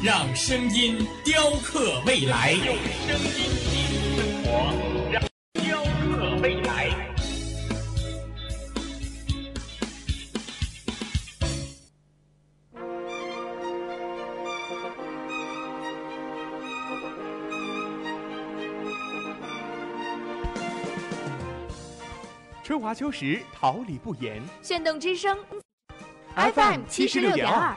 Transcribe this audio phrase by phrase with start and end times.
[0.00, 2.52] 让声音雕刻未来。
[2.52, 4.48] 用声音记录生活，
[5.10, 5.20] 让
[5.54, 6.94] 雕刻未来。
[22.62, 24.40] 春华秋实，桃李不言。
[24.62, 25.36] 炫动之声
[26.36, 27.76] FM 七十六点二。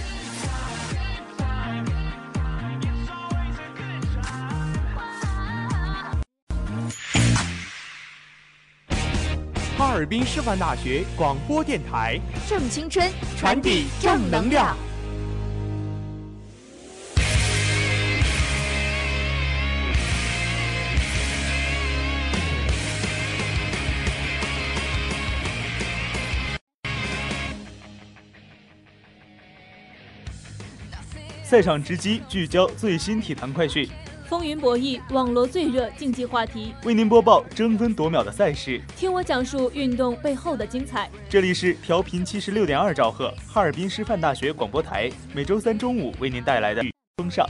[10.01, 13.07] 尔滨师范大学广播电台，正青春，
[13.37, 14.75] 传递正能量。
[31.43, 33.87] 赛场直击，聚焦最新体坛快讯，
[34.31, 38.79] 风云博弈，网络最热竞技话题，为您播报争分夺秒的赛事。
[38.95, 41.11] 听我讲述运动背后的精彩。
[41.29, 46.81] 这里是调频七十六点二兆赫，哈尔滨师范大学广播台，每周三中午为您带来的
[47.17, 47.45] 风尚。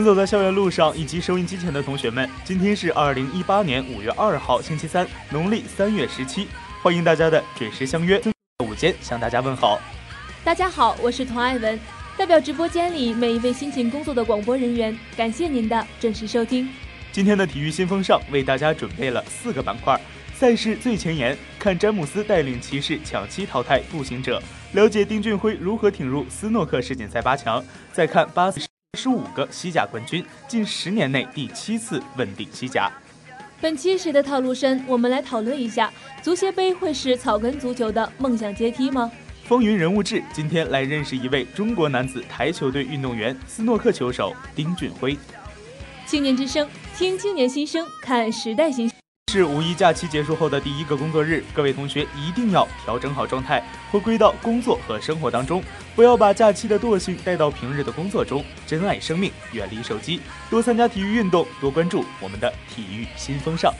[0.00, 6.48] 行走在校园路上以及收音机前的同学们，今天是二零一八年五月二号，星期三，农历三月十七，
[6.82, 8.18] 欢迎大家的准时相约，
[8.64, 9.78] 午间向大家问好。
[10.42, 11.78] 大家好，我是童爱文，
[12.16, 16.66] 代表直播间里每一位辛勤工作的广播人员，感谢您的准时收听。
[17.12, 20.00] 今天的体育新风尚为大家准备了四个板块：
[20.34, 24.40] 赛事最前沿，看詹姆斯带领骑士抢七淘汰步行者；
[24.72, 27.62] 了解丁俊晖如何挺入斯诺克世锦赛八强；
[27.92, 28.58] 再看巴斯
[29.00, 32.92] 十五个西甲冠军，近十年内第七次问鼎西甲。
[33.58, 34.84] 本期谁的套路深？
[34.86, 35.90] 我们来讨论一下，
[36.20, 39.10] 足协杯会是草根足球的梦想阶梯吗？
[39.44, 45.16] 风云人物志，今天来认识一位中国男子台球队运动员——斯诺克球手丁俊晖。
[46.04, 48.90] 青年之声，听青年心声，看时代新。
[49.30, 55.62] 是五一假期结束后的第一个工作日，各位同学一定要调整好状态，回归到工作和生活当中，
[55.94, 58.44] 不要把假期的惰性带到平日的工作中。
[58.66, 60.20] 珍爱生命，远离手机，
[60.50, 63.72] 多参加体育运动，多关注我们的体育新风尚。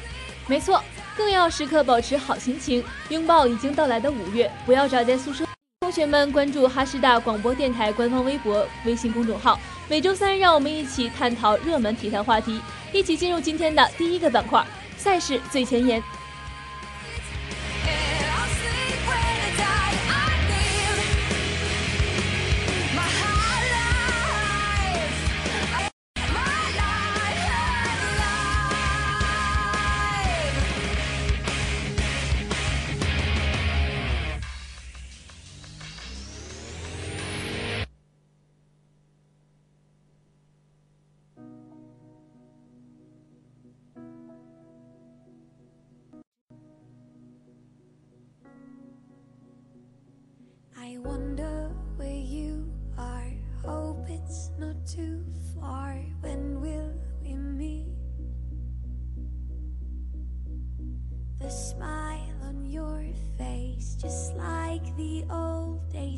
[0.46, 0.80] 没错，
[1.16, 5.44] 更要时刻保持好心情，拥抱已经到来的五月，不要宅在宿舍。
[5.80, 9.58] 同学们关注哈师大广播电台官方微博、微信公众号，
[9.88, 12.60] 每周三让我们一起探讨热门体坛话题，
[12.92, 14.64] 一起进入今天的第一个板块——
[15.00, 16.02] 赛事最前沿。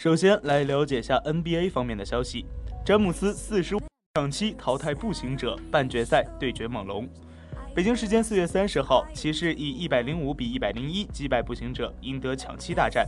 [0.00, 2.46] 首先来了解一下 NBA 方面的消息，
[2.86, 3.80] 詹姆斯四十五
[4.14, 7.06] 场期淘汰步行者，半决赛对决猛龙。
[7.74, 13.06] 北京时间四月三十号，骑士以一百零五比一百零一击败步行者，赢得抢七大战，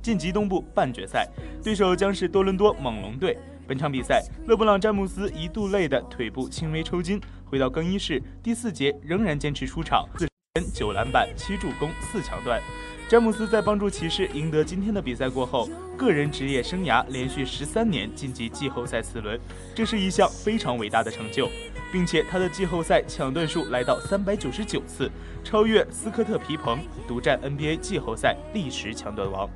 [0.00, 1.28] 晋级东部半决赛。
[1.60, 3.36] 对手将是多伦多猛龙队。
[3.66, 12.62] 本场比赛，勒布朗·詹姆斯一度累得腿部轻微抽筋，回到更衣室，第四节仍然坚持出场，四分、九篮板、七助攻、四抢断。
[13.08, 19.38] 詹姆斯在帮助骑士赢得今天的比赛过后，个人职业生涯连续十三年晋级季后赛次轮，
[19.76, 21.48] 这是一项非常伟大的成就，
[21.92, 25.08] 并且他的季后赛抢断数来到三百九十九次，
[25.44, 29.48] 超越斯科特·皮蓬，独占 NBA 季后赛历史抢断王。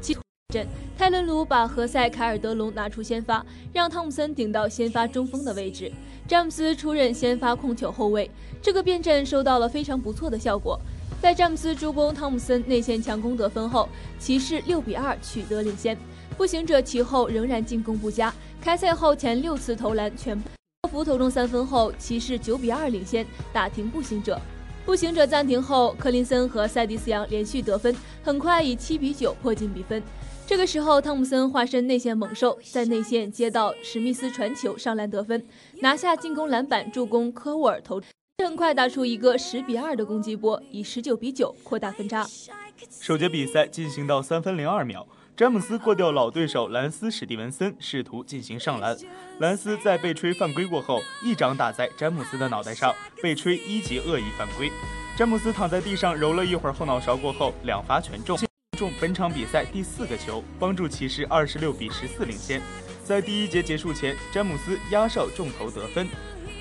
[0.00, 0.16] 七
[0.52, 0.66] 阵，
[0.98, 5.92] 泰伦卢把何塞·凯尔德隆拿出先发，让汤姆森顶到先发中锋的位置，
[6.26, 8.28] 詹姆斯出任先发控球后卫。
[8.60, 10.80] 这个变阵收到了非常不错的效果。
[11.22, 15.96] 在詹姆斯助攻汤姆森内线强攻得分后，骑士六比二取得领先。
[16.36, 20.48] 步行者其后仍然进攻不佳，开赛后前六次投篮全部。
[20.82, 24.40] 洛夫投中三分后，骑士九比二领先，打停步行者。
[24.84, 30.00] 步行者暂停后，克林森和塞迪斯扬连续得分，很快以七比九迫近比分。
[30.46, 35.44] 这个时候，汤姆森化身内线猛兽，在内线接到史密斯传球上篮得分，
[35.80, 38.00] 拿下进攻篮板，助攻科沃尔投，
[38.38, 42.26] 更快打出一个十比二的攻击波，以十九比九扩大分差。
[43.00, 48.94] 首节比赛进行到三分零二秒，詹姆斯过掉老对手兰斯·史蒂文森，试图进行上篮。
[49.38, 54.70] 兰斯在被吹犯规过后，一掌打在詹姆斯的脑袋上，被吹一级恶意犯规。
[55.16, 58.38] 詹姆斯躺在地上揉了一会儿后脑勺过后，两罚全中。
[58.76, 62.60] 中本场比赛第四个球，帮助骑士二十六比十四领先。
[63.02, 66.06] 在第一节结束前，詹姆斯压哨中投得分，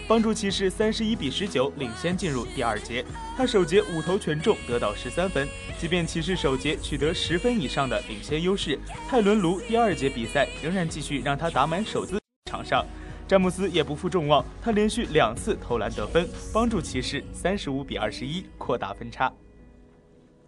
[0.08, 3.04] 帮助骑士三十一比十九领先进入第二节。
[3.36, 5.48] 他首节五投全中，得到十三分。
[5.80, 8.80] 即便骑士首节取得十分以上的领先优势，
[9.10, 12.20] 泰伦卢第二节比赛仍然继续让他打满首次
[12.52, 12.86] 场上。
[13.28, 19.32] 詹姆斯也不负众望，他连续两次投篮得分，帮助骑士三十五比二十一扩大分差。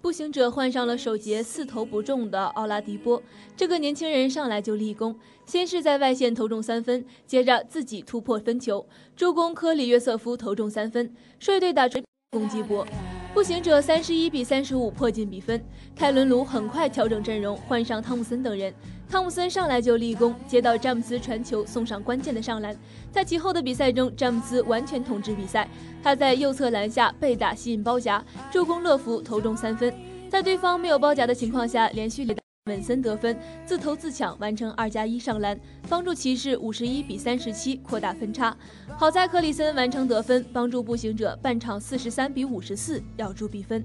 [0.08, 3.22] 步行者换上了首节四投不中的奥拉迪波，
[3.58, 5.14] 这个年轻人上来就立功，
[5.46, 8.88] 先是在外线投中三分，接着自己突破分球，
[9.18, 12.88] 助攻科里约瑟夫投中三分，率队打出攻击波。
[13.34, 15.62] 步行者三十一比三十五迫近比分，
[15.94, 18.74] 泰伦卢很快调整阵容，换上汤姆森等人。
[19.10, 22.76] 汤姆森上来就立功，接到詹姆斯传球，送上关键的上篮。
[23.10, 25.68] 在其后的比赛中，詹姆斯完全统治比赛。
[26.04, 29.94] 他在右侧篮下被打吸引包夹，助攻乐福投中三分。
[30.30, 32.36] 在对方没有包夹的情况下，连续打
[32.66, 38.56] 文森得分，自投自抢完成二加一上篮，帮助骑士五十一比三十七扩大分差。
[38.98, 43.82] 好在克里森完成得分，帮助步行者半场四十三比五十四咬住比分。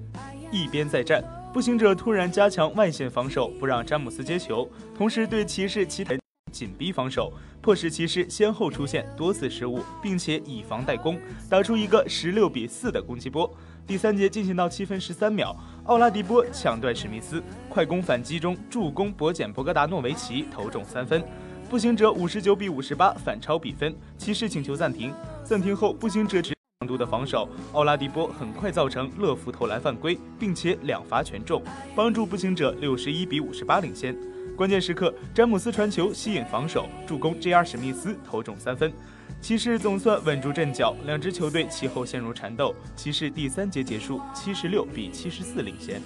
[0.51, 4.67] 一边再战，步行者突然加强外线防守，不让詹姆斯接球，
[4.97, 6.15] 同时对骑士其他
[6.51, 7.31] 紧逼防守，
[7.61, 13.47] 迫使骑士先后出现多次失误，并且以防代攻，打出一个十六比四的攻击波。
[13.85, 15.55] 第三节进行到七分十三秒，
[15.85, 21.23] 奥拉迪波抢断史密斯，快攻反击中助攻博简博格达诺维奇投中三分，
[21.69, 25.13] 步行者五十九比五十八反超比分，骑士请求暂停。
[25.43, 26.51] 暂停后，步行者只。
[26.83, 31.63] 强度的防守，奥拉迪波很快造成乐福投篮犯规，并且两罚全中，
[31.95, 34.13] 帮助步行者六十一比五十八领先。
[34.57, 37.63] 关键时刻，詹姆斯传球吸引防守，助攻 J.R.
[37.63, 38.91] 史密斯投中三分，
[39.39, 40.93] 骑士总算稳住阵脚。
[41.05, 46.01] 两支球队其后陷入缠斗，骑士第三节结束七十六比七十四领先。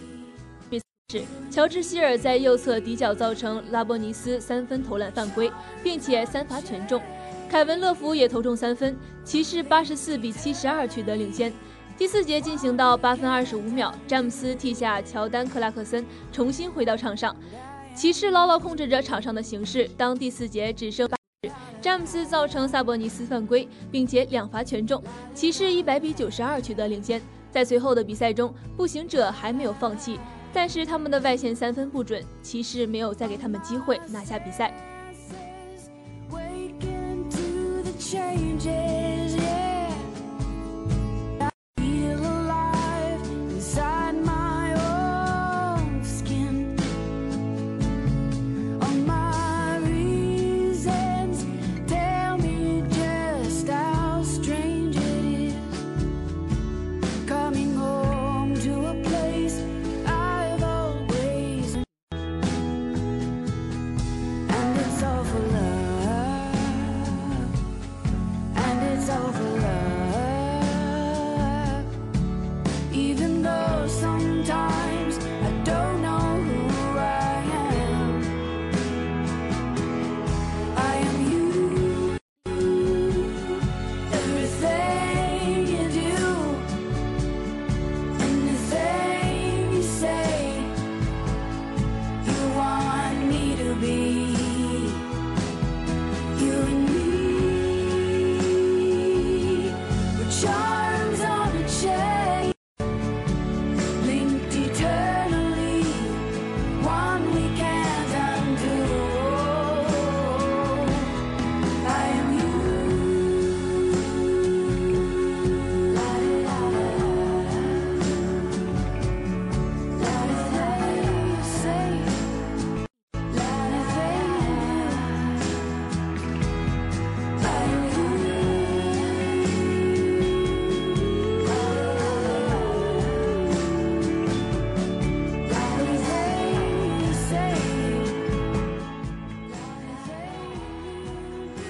[1.09, 5.49] 是乔治希尔在右侧底角造成拉波尼斯三分投篮犯规，
[5.81, 7.01] 并且三罚全中。
[7.49, 11.51] 凯文·乐福也投中三分，骑士八十四比七十二取得领先。
[11.97, 17.33] 第四节进行到八分二十五秒，詹姆斯替下乔丹·克拉克森重新回到场上，
[17.95, 19.89] 骑士牢牢控制着场上的形势。
[19.97, 25.01] 当第四节只剩八时，詹姆斯造成萨博尼斯犯规，并且两罚全中，
[25.33, 27.21] 骑士一百比九十二取得领先。
[27.49, 30.19] 在随后的比赛中，步行者还没有放弃。
[30.53, 34.73] 但是他们的外线三分不准，骑士没有再给他们机会拿下比赛。
[38.11, 38.96] changes.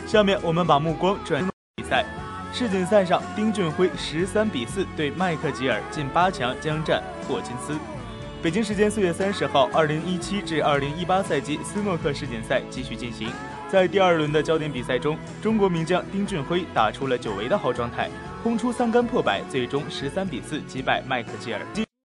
[0.07, 2.05] 下面我们把目光转向比赛。
[2.53, 7.77] 世锦赛上，丁俊晖十三比四对麦克吉尔进八强，将战霍金斯。
[8.41, 13.29] 北京时间四月三十号，二零一七至二零一八赛季斯诺克世锦赛继续进行。
[13.67, 18.09] 在第二轮的焦点比赛中，中国名将丁俊晖打出了久违的好状态，
[18.41, 21.59] 轰出三杆破百，最终十三比四击败麦克吉尔，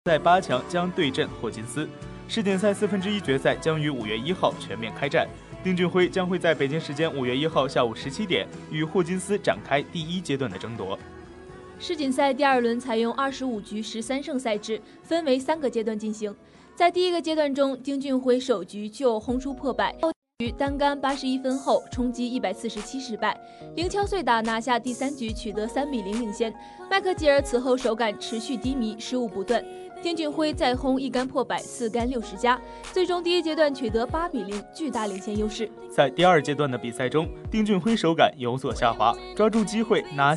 [0.05, 1.87] 在八强将对阵霍金斯。
[2.27, 5.27] 世锦赛四分之一决赛将于五月一号全面开战。
[5.63, 10.97] 丁俊晖将会在北京时间五月一号下午十七点与霍金斯展开第一阶段的争夺。
[11.77, 16.35] 世锦赛第二轮采用二十五局十三胜赛制，分为三个阶段进行。
[16.75, 19.95] 在第一个阶段中，丁俊晖首局就轰出破百，
[20.39, 23.39] 局单杆八十一分后冲击一百四十七失败，
[23.75, 26.51] 零敲碎打拿下第三局，取得三比零领先。
[26.89, 29.63] 麦克吉尔此后手感持续低迷，失误不断。
[30.01, 32.59] 丁俊晖再轰一杆破百，四杆六十加，
[32.91, 35.69] 最终第一阶段取得八比零巨大领先优势。
[35.91, 40.35] 在第二阶段的比赛中，丁俊晖手感有所下滑，抓住机会拿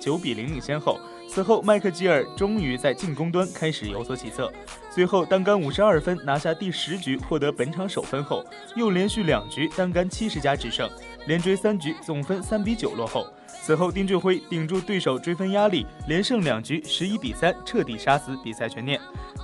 [0.00, 4.52] 九比零领先后，此后麦克吉尔终于在进攻端开始有所起色，
[4.90, 8.44] 随后单杆五十二分拿下第十局，获得本场首分后，
[8.74, 10.90] 又连续两局单杆七十加制胜，
[11.28, 13.24] 连追三局总分三比九落后。
[13.66, 19.00] 此后，丁俊晖顶住对手追分压力，连胜两局，十一比三，彻底杀死比赛悬念。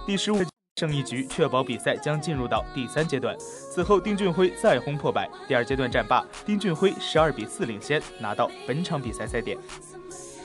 [0.06, 0.36] 第十五
[0.76, 3.34] 胜一局，确保比赛将进入到第三阶段。
[3.38, 9.56] 此后，丁俊晖再轰破百，第二阶段战罢，丁俊晖十二比四领先，拿到本场比赛赛点。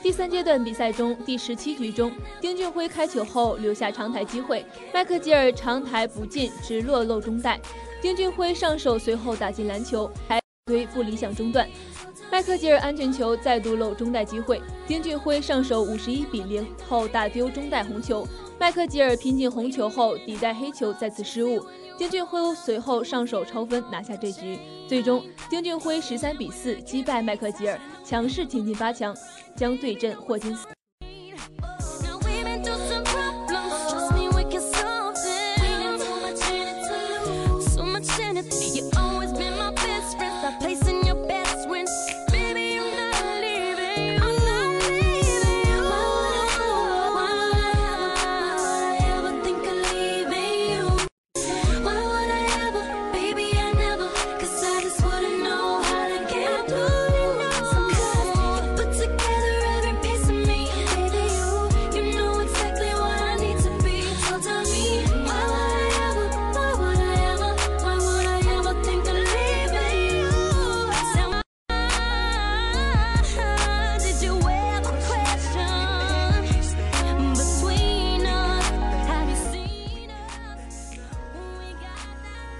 [0.02, 4.64] 第三阶段比赛中，第十七局中，丁俊晖开球后留下长台机会，
[4.94, 7.60] 麦克吉尔长台不进，直落漏中袋，
[8.00, 11.68] 丁俊晖上手随后打进篮球，还推不理想中断。
[12.28, 18.26] 麦克吉尔安全球再度漏中袋机会，丁俊晖上手五十一比零后大丢中袋红球，
[18.58, 21.64] 麦克吉尔拼进红球后抵带黑球再次失误，
[21.96, 24.58] 丁俊晖随后上手超分拿下这局，
[24.88, 29.16] 最终丁俊晖十三比四击败麦克吉尔，强势挺进八强，
[29.54, 30.75] 将对阵霍金斯。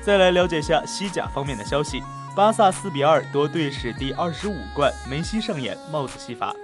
[0.07, 2.01] 再来了解下西甲方面的消息：
[2.37, 6.55] 巴萨四比二夺队史第二十五冠，梅西上演帽子戏法。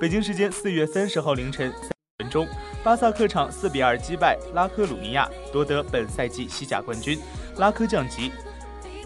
[0.00, 2.44] 北京时间四月三十号凌晨三分钟，
[2.82, 7.20] 巴萨客场四比二击败拉科鲁尼亚，夺得本赛季西甲冠军。
[7.56, 8.32] 拉科降级，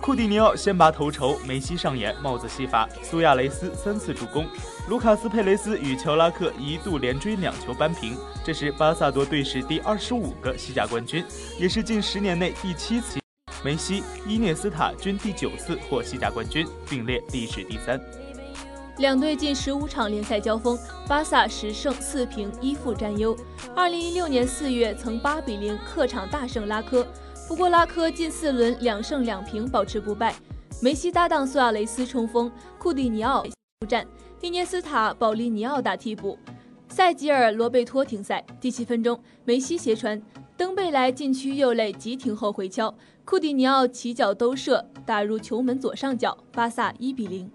[0.01, 4.47] 库蒂尼奥先拔头筹，梅西上演帽子戏法，苏亚雷斯三次助攻，
[4.89, 8.17] 卢卡斯佩雷斯与乔拉克一度连追两球扳平。
[8.43, 11.23] 这是巴萨夺队史第二十五个西甲冠军，
[11.59, 13.19] 也是近十年内第七次。
[13.67, 18.01] 梅西、伊涅斯塔均第九次获西甲冠军，并列历史第三。
[18.99, 23.37] 两队近十五场联赛交锋，巴萨十胜四平一负占优。
[23.75, 27.05] 二零一六年四月曾八比零客场大胜拉科，
[27.49, 30.33] 不过拉科近四轮两胜两平保持不败。
[30.81, 34.07] 梅西搭档苏亚雷斯冲锋，库蒂尼奥出战，
[34.41, 36.39] 伊涅斯塔、保利尼奥打替补，
[36.89, 38.45] 塞吉尔、罗贝托停赛。
[38.61, 40.23] 第七分钟，梅西斜传，
[40.57, 42.95] 登贝莱禁区右肋急停后回敲，
[43.27, 47.51] 库蒂尼奥起脚兜射打入球门左上角，巴萨一比零。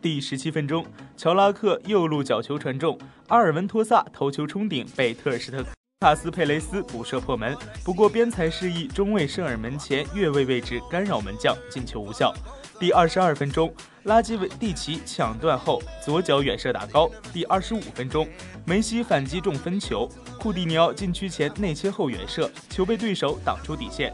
[0.00, 0.86] 第十七分钟，
[1.18, 5.62] 乔拉克右路角球传中，阿尔文托萨头球冲顶，被特尔施特
[6.00, 7.54] 卡斯佩雷斯补射破门。
[7.84, 12.32] 不过边裁示意中卫圣尔门前越位位置干扰门将，进球无效。
[12.80, 13.70] 第二十二分钟，
[14.04, 17.10] 拉基维蒂奇抢断后左脚远射打高。
[17.34, 18.26] 第二十五分钟，
[18.64, 20.08] 梅西反击中分球，
[20.40, 24.10] 库蒂尼奥禁区前内切后远射，球被对手挡出底线。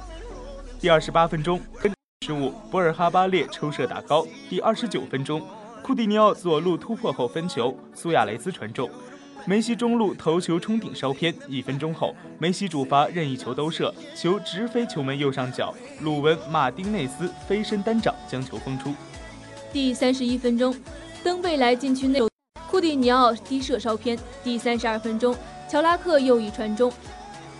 [0.81, 1.61] 第二十八分钟，
[2.25, 4.25] 失误，博尔哈巴列抽射打高。
[4.49, 5.43] 第二十九分钟。
[5.83, 8.89] 库蒂尼奥左路突破后分球，苏亚雷斯传中，
[9.45, 11.35] 梅西中路头球冲顶稍偏。
[11.49, 18.95] 一分钟后，梅西主罚任意球兜射，球直飞球门右上角，鲁文马丁内斯飞身单掌将球封出。
[19.73, 20.73] 第三十一分钟，
[21.25, 22.21] 登贝莱禁区内，
[22.71, 24.17] 库蒂尼奥低射稍偏。
[24.45, 25.35] 第三十二分钟，
[25.69, 26.93] 乔拉克右翼传中，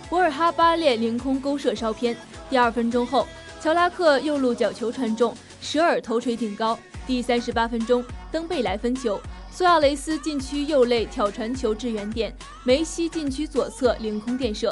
[0.09, 2.15] 博尔哈巴列凌空勾射稍偏。
[2.49, 3.27] 第二分钟后，
[3.61, 6.77] 乔拉克右路角球传中，舍尔头锤顶高。
[7.05, 8.03] 第三十八分钟。
[8.31, 9.19] 登贝莱分球，
[9.51, 12.31] 苏亚雷斯禁区右肋挑传球至远点，
[12.63, 14.71] 梅西禁区左侧凌空垫射，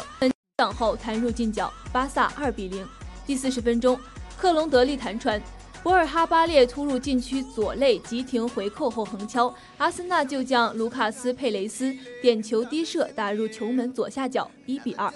[0.58, 2.88] 挡后弹入近角，巴萨二比零。
[3.26, 4.00] 第四十分钟，
[4.38, 5.42] 克隆德利弹传，
[5.82, 15.12] 博尔哈巴列突入禁区左肋急停回扣后横敲，阿森纳旧将卢卡斯佩雷斯点球低射打入球门左下角，一比二。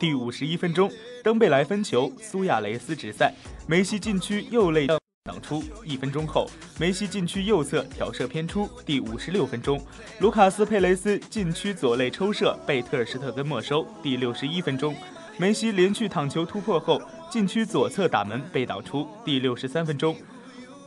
[0.00, 0.90] 第五十一分钟，
[1.22, 3.30] 登贝莱分球，苏亚雷斯直塞，
[3.66, 4.86] 梅西禁区右肋。
[5.24, 8.66] 挡出一分钟后，梅西禁区右侧挑射偏出。
[8.86, 9.78] 第五十六分钟，
[10.20, 13.86] 卢卡斯佩雷斯禁区左肋抽射被特尔施特根没收。
[14.02, 14.96] 第六十一分钟，
[15.36, 16.98] 梅西连续躺球突破后，
[17.30, 19.06] 禁区左侧打门被挡出。
[19.22, 20.16] 第六十三分钟，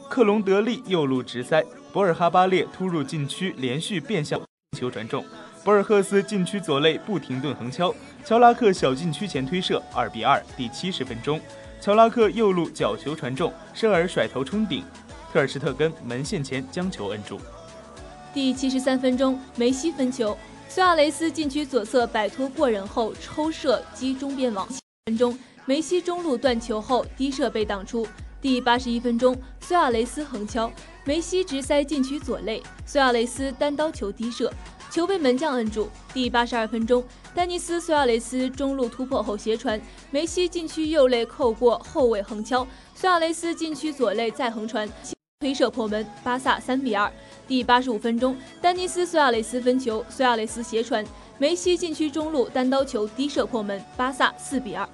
[0.10, 4.42] 克隆德利右路直塞，博尔哈巴列突入禁区连续变向
[4.76, 5.24] 球传中，
[5.64, 7.94] 博尔赫斯禁区左肋不停顿横敲，
[8.26, 10.44] 乔拉克小禁区前推射二比二。
[10.58, 11.40] 第七十分钟。
[11.80, 14.84] 乔拉克右路角球传中，舍尔甩头冲顶，
[15.32, 17.40] 特尔施特根门线前将球摁住。
[18.34, 24.68] 第七十三分钟，梅西分球，苏亚雷斯禁区左侧摆脱过人后抽射击中边网。
[25.06, 28.06] 分钟，梅西中路断球后低射被挡出。
[28.42, 30.70] 第八十一分钟，苏亚雷斯横敲，
[31.06, 34.52] 梅西直塞禁区左肋，苏亚雷斯单刀球低射。
[34.94, 35.90] 球被门将摁住。
[36.14, 37.04] 第八十二分钟，
[37.34, 44.88] 丹尼斯·苏亚雷斯中路突破后斜传，梅西禁区右肋扣过后卫横敲，苏亚雷斯禁区左肋再横传，
[45.40, 47.12] 推射破门，巴萨三比二。
[47.48, 51.04] 第八十五分钟，丹尼斯·苏亚雷斯分球，苏亚雷斯斜传，
[51.40, 54.88] 梅西禁区中路单刀球低射破门，巴萨四比二。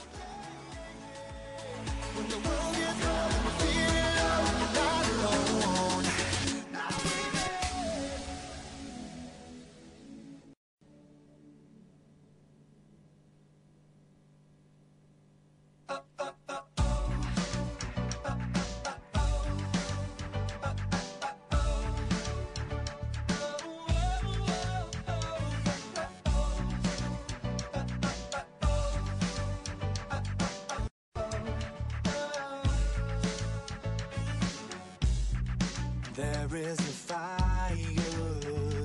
[36.19, 37.75] There is a fire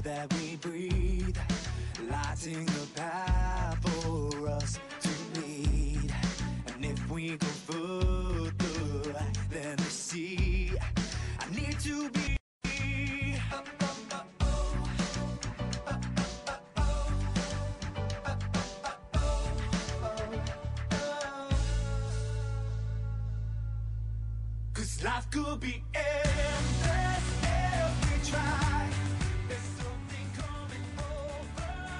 [0.03, 1.37] that we breathe,
[2.09, 2.84] lighting the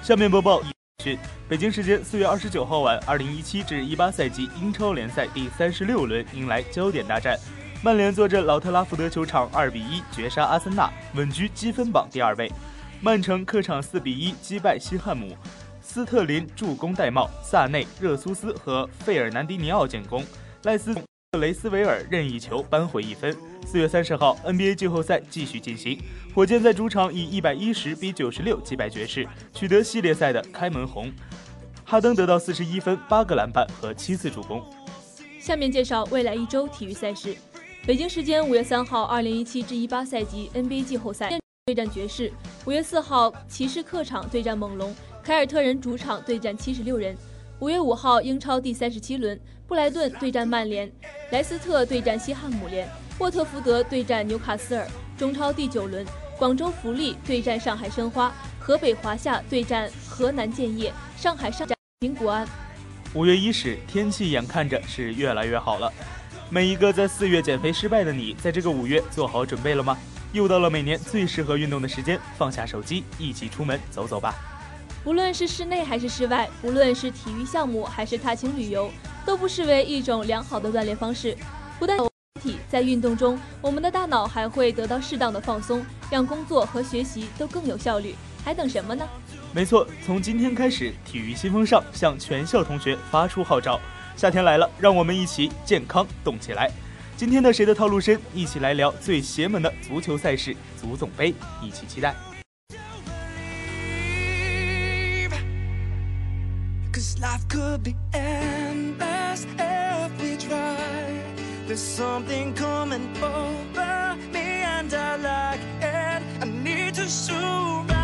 [0.05, 0.61] 下面播报
[1.03, 1.17] 讯：
[1.49, 7.35] 北京时间四月二十九号晚，二零一七至一八赛季英超联赛第三十六轮迎来焦点大战，
[7.81, 12.51] 曼联坐镇老特拉福德球场二比一绝杀阿森纳，稳居积分榜第二位。
[13.01, 15.35] 曼城客场四比一击败西汉姆，
[15.81, 20.23] 斯特林助攻戴帽，萨内、热苏斯和费尔南迪尼奥建功，
[20.65, 20.95] 赖斯
[21.37, 23.35] 雷斯维尔任意球扳回一分。
[23.65, 25.99] 四月三十号，NBA 季后赛继续进行，
[26.33, 31.11] 火箭在主场以一百一十比九十六击败爵士，取得系列赛的开门红。
[31.83, 34.63] 哈登得到四十一分、八个篮板和七次助攻。
[35.39, 37.35] 下面介绍未来一周体育赛事。
[37.85, 42.31] 北京时间五月三号，二零一七至一八赛季 NBA 季后赛对战爵士；
[42.65, 44.91] 五月四号，骑士客场对战猛龙；
[45.23, 47.15] 凯尔特人主场对战七十六人。
[47.59, 50.91] 五月五号，英超第三十七轮，布莱顿对战曼联，
[51.31, 52.85] 莱斯特对战西汉姆联，
[53.19, 54.85] 沃特福德对战纽卡斯尔。
[55.17, 56.05] 中超第九轮，
[56.37, 61.65] 广州富力对战上海申花，河北华夏对战河南建业，上海上
[62.01, 62.45] 平国安。
[63.13, 65.91] 五月伊始，天气眼看着是越来越好了。
[66.49, 69.97] 每一个在四月减肥失败的你，在这个五月做好准备了吗？
[70.33, 74.35] 又到了每年最适合运动的时间，放下手机，一起出门走走吧。
[75.05, 78.91] 无论是室内还是室外，无论是体育项目还是踏青旅游，
[79.23, 81.37] 都不失为一种良好的锻炼方式。
[81.77, 81.95] 不但
[82.41, 88.15] 体在运动中，我们的大脑还会得到适当的放松，让工作和学习都更有效率。
[88.43, 89.07] 还等什么呢？
[89.53, 93.79] 没错，从今天开始，体育新风尚向全校同学发出号召：
[94.15, 96.69] 夏天来了，让我们一起健康动起来。
[97.15, 102.15] 今天的谁的套路深，一起来聊最邪门的足球赛事——足总杯，一起期待。
[106.95, 111.21] Cause life could be endless if we try.
[111.67, 116.23] There's something coming over me and I like it.
[116.41, 117.94] I need to soar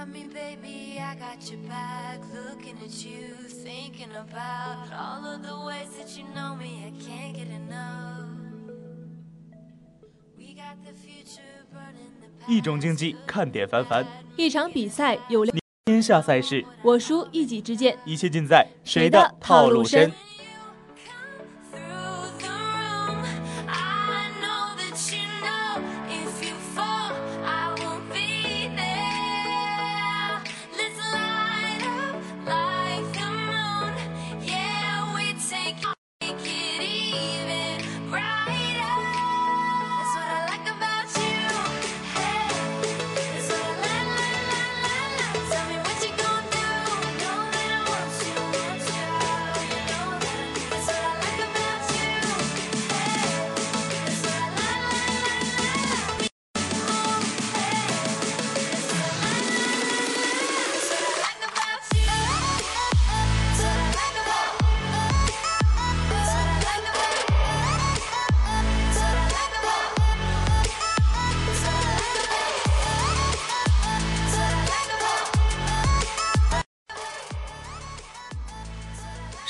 [0.00, 2.20] got me, baby, I got your back.
[2.32, 6.84] Looking at you, thinking about all of the ways that you know me.
[6.86, 8.26] I can't get enough.
[10.38, 17.98] We got the future burning the 一种竞技，看点繁繁，一场比赛有两，天下赛事，我输一己之见。
[18.06, 20.10] 一切尽在谁的套路深。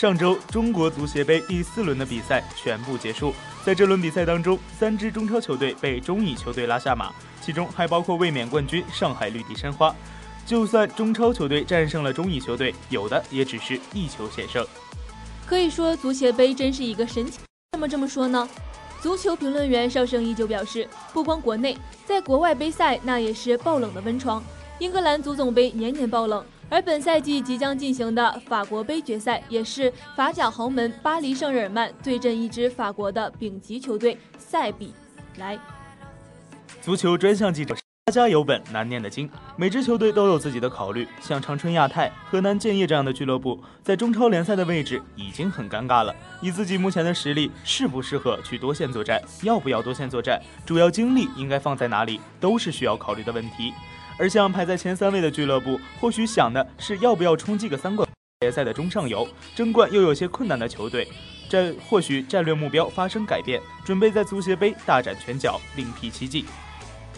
[0.00, 3.34] 上周，中国足协杯第四轮的比赛全部结束。
[3.62, 9.94] 在这轮比赛当中，三支中超球队被中乙球队拉下马，其中还包括卫冕冠军上海绿地申花。
[10.46, 14.66] 就算中超球队战胜了中乙球队，有的也只是一球险胜。
[15.44, 17.40] 可以说，足协杯真是一个神奇。
[17.42, 18.48] 为什么这么说呢？
[19.02, 24.42] 足球评论员邵圣依就表示，不光国内，在国外杯赛那也是爆冷的温床。
[24.78, 34.94] 英格兰足总杯年年爆冷，而本赛季即将进行的法国杯决赛，也是法甲豪门巴黎圣日耳曼对阵一支法国的丙级球队塞比
[35.38, 35.59] 莱。
[36.80, 37.74] 足球专项记者。
[38.06, 41.06] 家家有本难念的经，每支球队都有自己的考虑。
[41.20, 46.12] 像长春亚泰、河南建业这样的俱乐部，在中超联赛的位置已经很尴尬了。
[46.42, 53.72] 以自己目前的实力，适不适合去多线作战，要不要多线作战，主要精力应该放在哪里，都是需要考虑的问题。
[54.20, 58.06] 而像排在前三位的俱乐部，或许想的是要不要冲击个三冠
[58.40, 61.09] 联赛的中上游，争冠又有些困难的球队，
[61.48, 66.44] 这或许战略目标发生改变，准备在足协杯大展拳脚，另辟蹊径。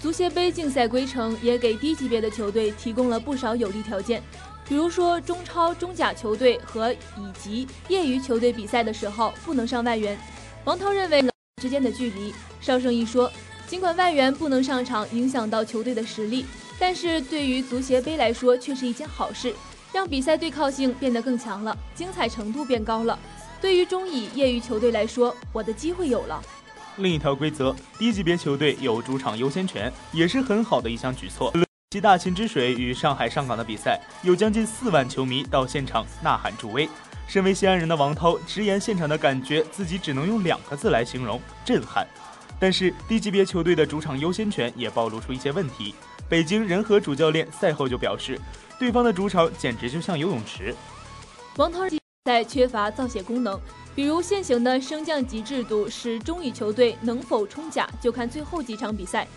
[0.01, 4.23] 足协杯竞赛规程也给低级别的球队提供了不少有利条件，
[4.69, 10.17] 比如说中超、中甲球队和以及业余球队比赛的时候不能上外援。
[10.65, 11.25] 王涛认为
[11.61, 12.33] 之间的距离。
[12.61, 13.29] 邵胜义说，
[13.67, 16.47] 尽管外援不能上场影响到球队的实力，
[16.79, 19.55] 但是对于足协杯来说却是一件好事，
[19.93, 23.19] 让比赛对抗性变得更强了，精彩程度变高了。
[23.61, 26.43] 对于中乙业余球队来说，我的机会有了。
[26.97, 31.53] 另一条规则，低级别球队有主场优先权，也是很好的一项举措。
[31.91, 36.89] 其大秦之水与上海上港的比赛，有将近四万球迷到现场呐喊助威。
[37.29, 42.07] 身为西安人的王涛直言，现场的感觉自己只能用两个字来形容：震撼。
[42.59, 45.95] 但是低级别球队的主场优先权也暴露出一些问题。
[46.33, 48.41] 北京人和主教练赛后就表示，
[48.79, 50.75] 对方的主场简直就像游泳池。
[51.59, 51.81] 王涛
[52.25, 53.61] 在缺乏造血功能。
[53.95, 59.29] 比如现行的升降级制度使中乙球队能否冲甲就看最后几场比赛，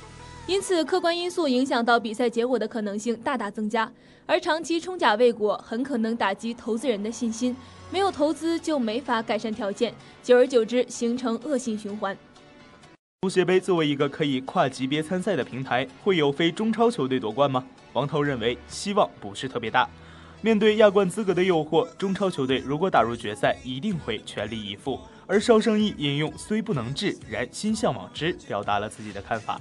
[0.48, 3.92] 因此客观因素影响到比赛结果的可能性大大增加。
[4.26, 7.54] 而长期冲甲未果，很可能打击投资人的信心，
[7.92, 12.18] 没有投资就没法改善条件，久而久之形成恶性循环。
[13.26, 17.66] 足协杯作为一个可以跨级别参赛的平台，会有非中超球队夺冠吗？
[17.94, 19.90] 王涛认为希望不是特别大。
[20.44, 25.00] 面对亚冠资格的诱惑，中超球队如果打入决赛，一定会全力以赴。
[25.26, 29.60] 而邵圣义引用“虽不能至，然心向往之”，表达了自己的看法。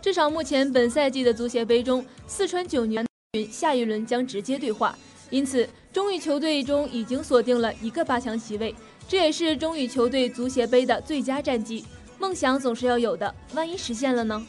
[0.00, 3.04] 至少目前本赛季的足协杯中，四川九牛
[3.50, 4.96] 下一轮将直接对话，
[5.28, 8.72] 因此中乙球队中已经锁定了一个八强席位，
[9.08, 11.84] 这也是中乙球队足协杯的最佳战绩。
[12.22, 14.40] 梦想总是要有的，万一实现了呢？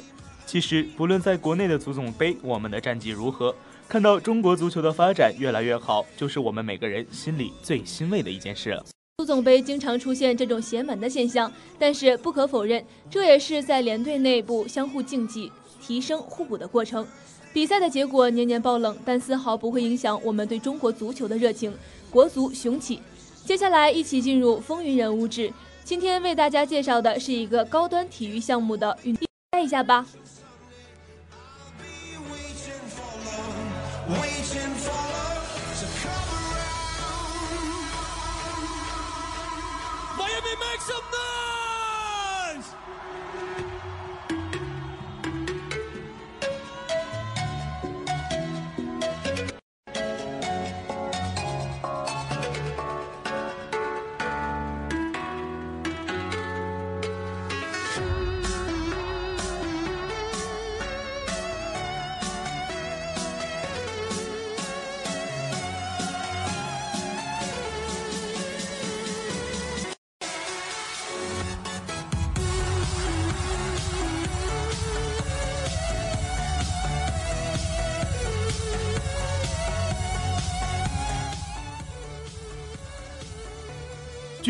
[0.45, 3.53] 其实，不论在国内的足总杯，我们的战绩如何。
[3.87, 8.85] 看到中国足球的发展越来越好，就是我们每个人心里最欣慰的一件事了。
[9.17, 17.03] 足总杯经常出现这种邪门的现象，但是不可否认，这也是在联队内部相互竞技、提升互补的过程。
[17.51, 21.73] 比赛的结果年年爆冷，但丝毫不会影响我们对中国足球的热情。
[22.11, 22.99] 国足雄起！
[23.43, 25.51] 接下来一起进入风云人物志。
[25.85, 30.05] 今天为大家介绍的是一个高端体育项目的运动，看一下吧。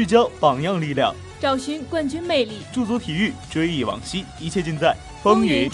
[0.03, 5.71] 聚焦榜样力量，找寻冠军魅力，驻足体育，追忆往昔，一切尽在风云。”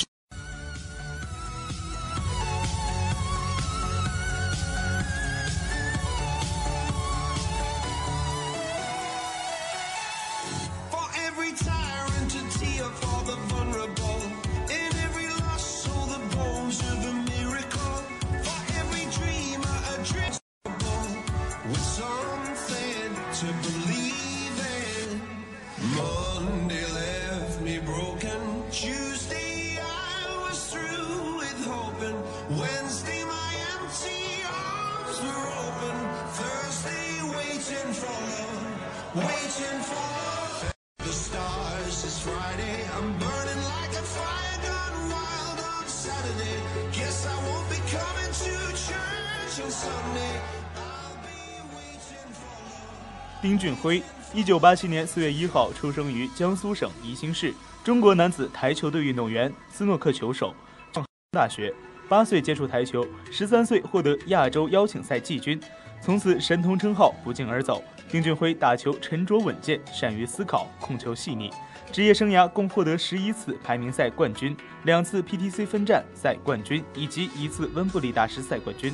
[53.42, 60.54] 丁俊晖一九八七年四月一号出生于江苏省宜兴市中国男子台球队运动员斯诺克球手
[60.94, 61.74] 上大学
[62.10, 65.60] 八岁接触台球十三岁获得亚洲邀请赛季军
[66.02, 67.84] 从此神童称号不胫而走。
[68.10, 71.52] 丁俊晖打球沉着稳健善于思考控球细腻。
[71.92, 78.94] 职业生涯共获得十一次排名赛冠军、两次 PTC 分站赛冠军以及一次温布利大师赛冠军，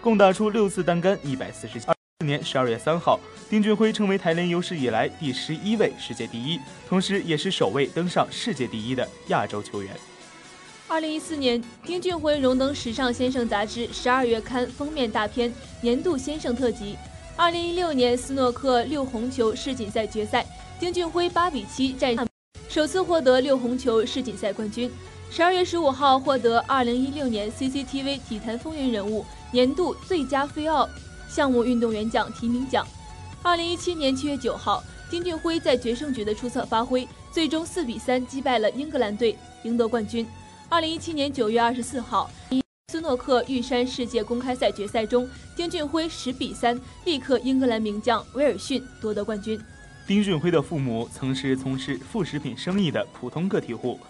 [0.00, 1.86] 共打出六次单杆一百四十七。
[2.20, 3.18] 四年十二月三号，
[3.50, 9.92] 丁俊晖成为台联有史以来第十一位世界第一，同时也是首位登上世界第一的亚洲球员。
[10.86, 16.96] 二零一四年，丁俊晖荣登《时尚先生》杂志十二月刊封面大片年度先生特辑。
[17.34, 20.46] 二零一六年斯诺克六红球世锦赛决赛，
[20.78, 22.28] 丁俊晖八比七战胜，
[22.72, 24.90] 首次获得六红球世锦赛冠军。
[25.30, 30.88] 十二月十五号获得二零一六年 CCTV 体坛风云人物年度最佳飞奥
[31.28, 32.86] 项目运动员奖提名奖。
[33.42, 40.26] 二零一七年七月九号，丁俊晖在决胜局的出色发挥，最终四比三击败了英格兰队，赢得冠军。
[40.70, 42.30] 二零一七年九月二十四号，
[42.88, 49.60] 斯诺克玉山世界公开赛决赛中，丁俊晖十比三力克英格兰名将威尔逊，夺得冠军。
[50.04, 54.00] 丁俊晖的父母曾是从事副食品生意的普通个体户，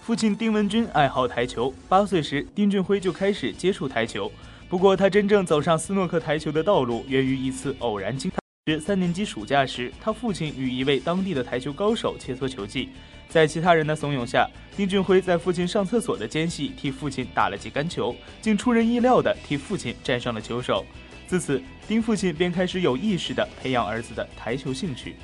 [0.00, 4.30] 父亲丁文军爱好台球，八岁时丁俊晖就开始接触台球。
[4.68, 8.30] 不过，他真正走上斯诺克台球的道路，源于一次偶然经。
[8.66, 12.88] 学三年级暑假时，他父亲与一位当地的台球高手切磋球技。
[13.28, 20.84] 在其他人的怂恿下，丁俊晖在父亲上厕所的间隙替父亲打了几杆球，竟出人意料地替父亲战胜了球手。
[21.28, 25.14] 自此，丁父亲便开始有意识地培养儿子的台球兴趣。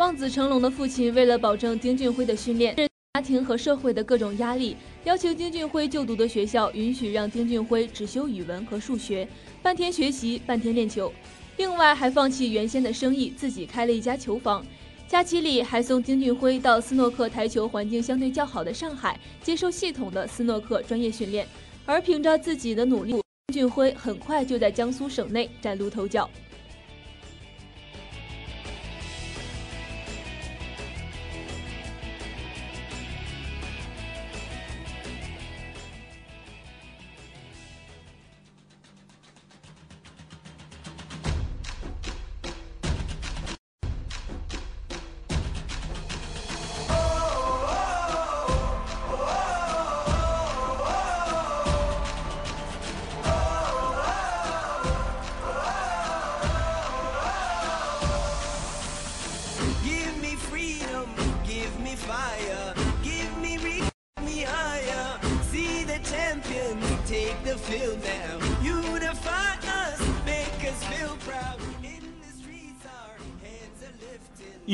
[0.00, 2.74] 望子成龙的父亲为了保证丁俊晖的训练，
[3.12, 9.28] 家庭和社会的各种压力，要求丁俊晖就读的学校允许让丁俊晖只修语文和数学，
[9.62, 11.12] 半天学习，半天练球。
[11.58, 14.64] 另外，还放弃原先的生意，自己开了一家球房。
[15.06, 21.46] 假期里还送丁俊晖到斯诺克台球环境相对较好的上海接受系统的斯诺克专业训练，
[21.84, 23.12] 而凭着自己的努力，
[23.48, 26.26] 丁俊晖很快就在江苏省内崭露头角。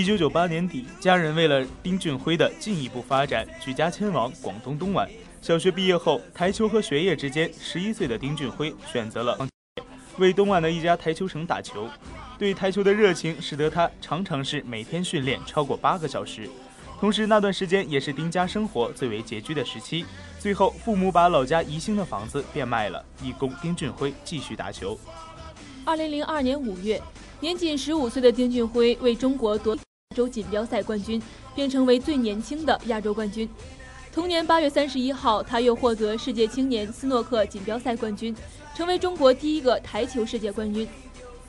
[0.06, 5.10] 九九八年底，家人为了丁俊晖的进一步发展，举家迁往广东东莞。
[5.42, 9.36] 小学毕业后，台球和学业之间，十一岁的丁俊晖选择了
[10.18, 11.88] 为东莞的一家台球城打球。
[12.38, 16.48] 对台球的热情使得他常常是每天训练超过八个小时。
[17.00, 20.06] 同时，那段时间也是丁家生活最为拮据的时期。
[20.38, 24.96] 最后，父母把老家宜兴的房子变卖了，以供丁俊晖继续打球。
[25.84, 27.02] 二零零二年五月，
[27.40, 29.82] 年仅十五岁的丁俊晖为中国夺亚
[30.16, 31.20] 洲锦标赛冠军，
[31.54, 33.46] 并成为最年轻的亚洲冠军。
[34.10, 38.34] 同年八月三十一号，他又获得世界青年斯诺克锦标赛冠军，
[38.74, 40.88] 成为中国第一个台球世界冠军，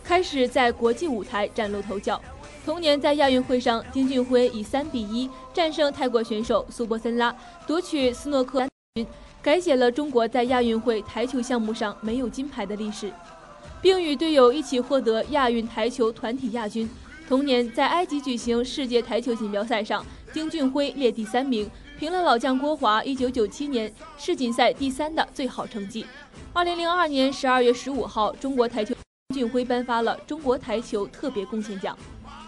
[0.04, 2.22] 开始在国际舞台崭露头角。
[2.66, 7.34] 同年在亚运会上，丁俊晖以三比一战胜泰国选手苏波森拉，
[7.66, 9.08] 夺取斯诺克冠军，
[9.42, 13.10] 改写了中国在亚运会台球项目上没有金牌的历史，
[13.82, 16.90] 并与队友一起获得亚运台球团体亚军。
[17.28, 26.06] 同年在埃及举行世界台球锦标赛上，丁俊晖列第三名，平了老将郭华1997年世锦赛第三的最好成绩。
[26.54, 28.96] 2002年12月15号，中国台球
[29.28, 31.98] 丁俊晖颁发了中国台球特别贡献奖。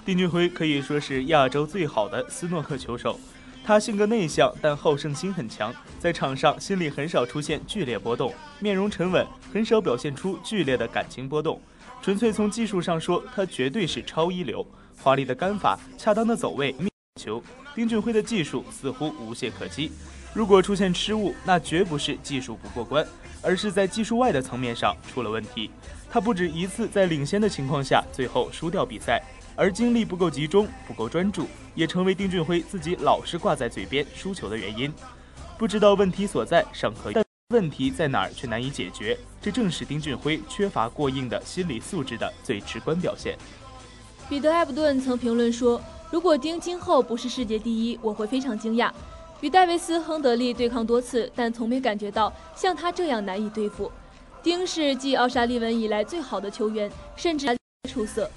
[0.05, 3.19] 丁俊晖可以说是亚洲最好的斯诺克球手。
[3.61, 11.61] 他性格内向，但好胜心很强，在场上心里很少出现剧烈波动，面容沉稳，很少表现出剧烈的感情波动。
[12.01, 14.65] 纯粹从技术上说，他绝对是超一流。
[15.01, 16.89] 华丽的杆法，恰当的走位，命
[17.21, 17.43] 球，
[17.75, 19.91] 丁俊晖的技术似乎无懈可击。
[20.33, 23.05] 如果出现失误，那绝不是技术不过关，
[23.41, 25.69] 而是在技术外的层面上出了问题。
[26.09, 29.21] 他不止一次在领先的情况下，最后输掉比赛。
[29.55, 31.45] 而精力不够集中、不够专注，
[31.75, 34.93] 也成为丁俊晖自己老是挂在嘴边输球的原因。
[35.57, 37.11] 不知道问题所在尚可，
[37.51, 43.35] 问题在哪儿却难以解决，这正是丁俊晖缺乏过硬的心理素质的最直观表现。
[44.29, 45.81] 彼得·艾伯顿曾评论说
[46.13, 48.91] ：“如果丁今后不是世界第一，我会非常惊讶。
[49.41, 53.91] 与戴维斯、亨德利对抗多次，但从没感觉到像他这样难以对付。
[54.43, 57.57] 丁是继奥沙利文以来最好的球员，甚至
[57.89, 58.29] 出色。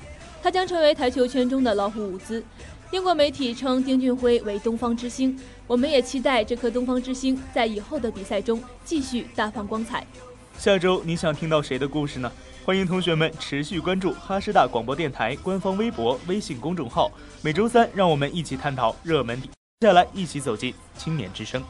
[0.43, 2.43] 他将成为台球圈中的老虎伍兹。
[2.93, 5.35] 英国媒体称丁俊晖为“东方之星”，
[5.67, 10.07] 我们也期待这颗东方之星在以后的比赛中继续大放光彩。
[10.59, 12.31] 下周你想听到谁的故事呢？
[12.67, 17.11] 欢迎同学们持续关注哈师大广播电台官方微博、微信公众号。
[17.41, 19.41] 每周三，让我们一起探讨热门。
[19.41, 19.49] 接
[19.81, 21.63] 下来，一起走进青年之声。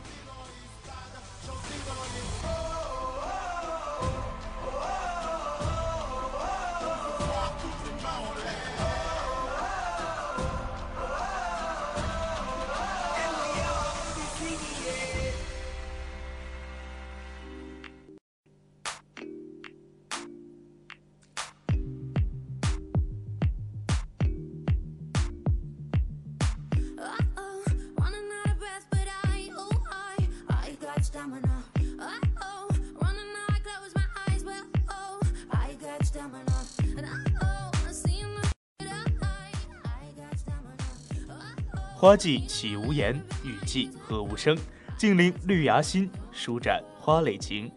[42.02, 44.58] 花季岂无言，雨季何无声。
[44.98, 47.70] 静聆绿芽心，舒展花蕾情。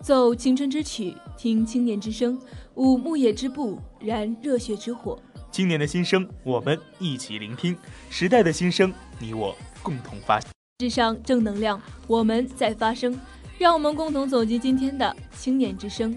[0.00, 2.40] 奏青春之曲，听青年之声，
[2.76, 5.20] 舞牧野之步，燃热血之火。
[5.52, 7.74] 青年的心声，我们一起聆听；
[8.08, 10.40] 时代的心声，你我共同发。
[10.78, 13.20] 至上正能量，我们在发声。
[13.58, 16.16] 让我们共同走进今天的青年之声。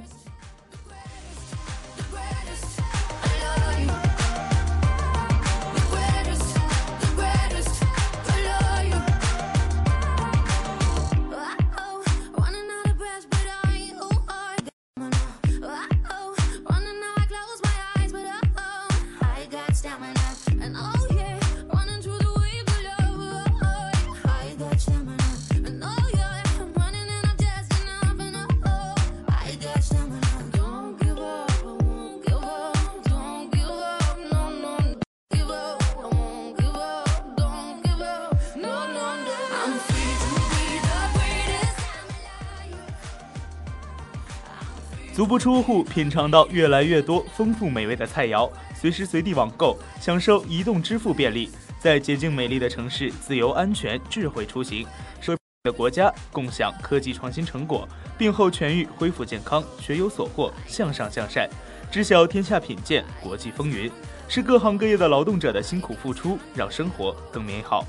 [45.32, 54.86] 不出户，品尝到越来越多丰富美味的菜肴，随时随地网购，享受移动支付便利，在洁净美丽的城市自由安全智慧出行，
[55.22, 61.50] 社的国家共享科技创新成果，病后痊愈恢复健康，学有所获向上向善，
[61.90, 63.90] 知晓天下品鉴国际风云，
[64.28, 67.86] 是各行各业的劳动者的辛苦付出，让生活更美好。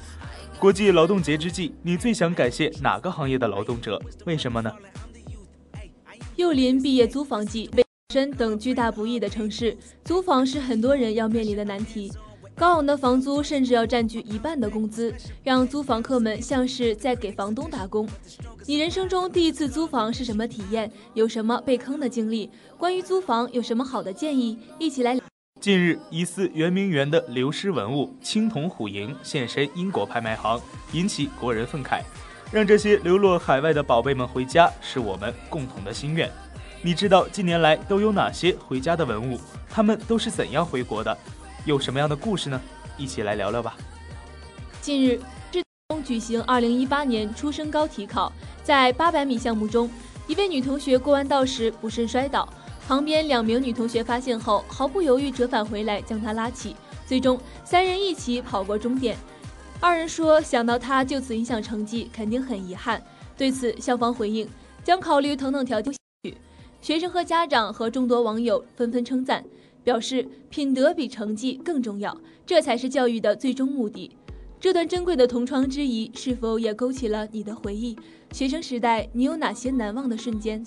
[0.61, 4.01] 国际劳动节之际，你最想感谢哪个行业的劳动者？
[4.27, 4.73] 为什么呢？
[6.43, 7.71] 又临毕业租房季，
[8.13, 12.13] 深等巨大不易的城市，租房是很多人要面临的难题。
[12.57, 15.15] 高昂的房租甚至要占据一半的工资，
[15.45, 18.09] 让租房客们像是在给房东打工。
[18.67, 20.91] 你人生中第一次租房是什么体验？
[21.15, 22.51] 有什么被坑的经历？
[22.77, 24.59] 关于租房有什么好的建议？
[24.81, 25.17] 一起来。
[25.61, 30.61] 近日，疑似圆明园的流失文物青铜虎营现身英国拍卖行，
[30.93, 32.03] 引起国人愤慨。
[32.53, 36.31] 让这些流落海外的宝贝们回家，是我们共同的心愿。
[36.83, 39.41] 你知道近年来都有哪些回家的文物？
[39.71, 41.17] 他们都是怎样回国的？
[41.65, 42.61] 有什么样的故事呢？
[42.99, 43.75] 一起来聊聊吧。
[44.83, 45.19] 近日，
[45.51, 48.31] 浙中举行2018年初升高体考，
[48.63, 49.91] 在800米项目中，
[50.27, 52.47] 一位女同学过弯道时不慎摔倒，
[52.87, 56.77] 旁边两名女同学发现后毫不犹豫折返回来将她拉起，
[57.07, 59.17] 最终三人一起跑过终点。
[59.83, 63.03] 二人说：“想到他就此影响成绩，肯定很遗憾。”
[63.37, 64.49] 对此，校方回应
[64.85, 65.93] 将考虑等等条件。
[66.81, 69.45] 学生和家长和众多网友纷纷称赞，
[69.83, 72.17] 表示品德比成绩更重要，
[72.47, 74.17] 这才是教育的最终目的。
[74.61, 77.99] 这段珍贵的同窗之谊，是否也勾起了你的回忆？
[78.31, 80.65] 学生时代，你有哪些难忘的瞬间？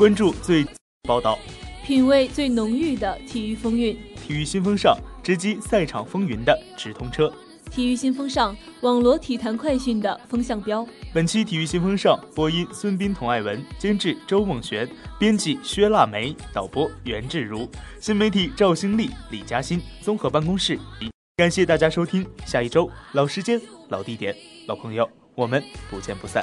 [0.00, 0.64] 关注最
[1.02, 1.38] 报道，
[1.84, 3.94] 品味最浓郁的体育风韵。
[4.16, 7.30] 体育新风尚，直击赛场风云的直通车。
[7.70, 10.88] 体育新风尚，网罗体坛快讯的风向标。
[11.12, 14.88] 本期体育新风尚，播音孙斌、童爱文，监制周梦璇，
[15.18, 17.68] 编辑薛腊梅，导播袁志如，
[18.00, 20.78] 新媒体赵兴丽、李嘉欣，综合办公室。
[21.36, 24.34] 感谢大家收听，下一周老时间、老地点、
[24.66, 26.42] 老朋友，我们不见不散。